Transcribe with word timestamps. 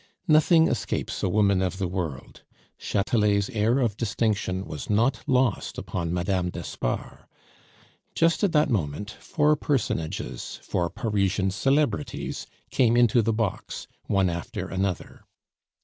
Nothing 0.27 0.67
escapes 0.67 1.21
a 1.21 1.29
woman 1.29 1.61
of 1.61 1.77
the 1.77 1.87
world; 1.87 2.41
Chatelet's 2.79 3.51
air 3.51 3.77
of 3.77 3.97
distinction 3.97 4.65
was 4.65 4.89
not 4.89 5.21
lost 5.27 5.77
upon 5.77 6.11
Mme. 6.11 6.49
d'Espard. 6.49 7.25
Just 8.15 8.43
at 8.43 8.51
that 8.51 8.71
moment 8.71 9.11
four 9.11 9.55
personages, 9.55 10.59
four 10.63 10.89
Parisian 10.89 11.51
celebrities, 11.51 12.47
came 12.71 12.97
into 12.97 13.21
the 13.21 13.31
box, 13.31 13.85
one 14.07 14.27
after 14.27 14.67
another. 14.67 15.21